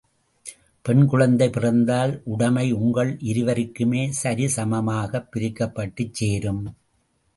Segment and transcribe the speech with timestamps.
[0.85, 6.63] பெண் குழந்தை பிறந்தால், உடமை உங்கள் இருவருக்குமே சரி சமாகப் பிரிக்கப்பட்டுச் சேரும்.